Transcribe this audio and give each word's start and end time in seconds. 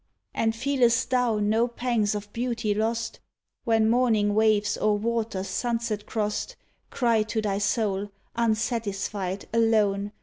And 0.33 0.55
feelest 0.55 1.11
thou 1.11 1.37
no 1.37 1.67
pangs 1.67 2.15
of 2.15 2.33
beauty 2.33 2.73
lost, 2.73 3.19
When 3.65 3.87
morning 3.87 4.33
waves 4.33 4.75
or 4.75 4.97
waters 4.97 5.47
sunset 5.49 6.07
crost 6.07 6.55
Cry 6.89 7.21
to 7.27 7.39
thy 7.39 7.59
soul, 7.59 8.09
unsatisfied, 8.35 9.47
alone. 9.53 10.11